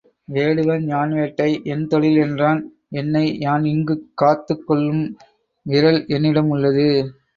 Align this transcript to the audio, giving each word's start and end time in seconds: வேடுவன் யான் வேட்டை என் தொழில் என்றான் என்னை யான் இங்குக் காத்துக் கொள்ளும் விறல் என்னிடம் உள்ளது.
வேடுவன் 0.31 0.85
யான் 0.85 1.11
வேட்டை 1.11 1.61
என் 1.63 1.83
தொழில் 1.87 2.17
என்றான் 2.17 2.61
என்னை 2.91 3.37
யான் 3.39 3.65
இங்குக் 3.65 4.07
காத்துக் 4.15 4.65
கொள்ளும் 4.67 5.03
விறல் 5.65 6.07
என்னிடம் 6.07 6.49
உள்ளது. 6.49 6.87